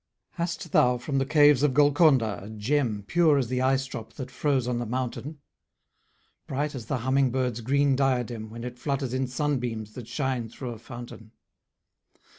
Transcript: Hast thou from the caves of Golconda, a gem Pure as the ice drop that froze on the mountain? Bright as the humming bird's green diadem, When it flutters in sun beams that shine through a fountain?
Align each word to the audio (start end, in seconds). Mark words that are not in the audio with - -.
Hast 0.31 0.71
thou 0.71 0.97
from 0.97 1.19
the 1.19 1.27
caves 1.27 1.61
of 1.61 1.75
Golconda, 1.75 2.39
a 2.43 2.49
gem 2.49 3.03
Pure 3.05 3.37
as 3.37 3.49
the 3.49 3.61
ice 3.61 3.85
drop 3.85 4.13
that 4.13 4.31
froze 4.31 4.67
on 4.67 4.79
the 4.79 4.87
mountain? 4.87 5.37
Bright 6.47 6.73
as 6.73 6.87
the 6.87 6.97
humming 7.05 7.29
bird's 7.29 7.61
green 7.61 7.95
diadem, 7.95 8.49
When 8.49 8.63
it 8.63 8.79
flutters 8.79 9.13
in 9.13 9.27
sun 9.27 9.59
beams 9.59 9.93
that 9.93 10.07
shine 10.07 10.49
through 10.49 10.71
a 10.71 10.79
fountain? 10.79 11.33